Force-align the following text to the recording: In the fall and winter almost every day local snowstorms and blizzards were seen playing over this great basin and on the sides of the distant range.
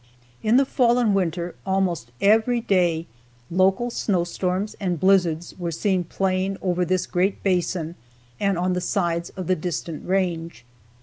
In 0.41 0.57
the 0.57 0.65
fall 0.65 0.97
and 0.97 1.13
winter 1.13 1.53
almost 1.63 2.11
every 2.21 2.59
day 2.59 3.05
local 3.51 3.91
snowstorms 3.91 4.75
and 4.79 4.99
blizzards 4.99 5.53
were 5.59 5.69
seen 5.69 6.05
playing 6.05 6.57
over 6.59 6.83
this 6.83 7.05
great 7.05 7.43
basin 7.43 7.93
and 8.39 8.57
on 8.57 8.73
the 8.73 8.81
sides 8.81 9.29
of 9.37 9.45
the 9.45 9.55
distant 9.55 10.03
range. 10.07 10.65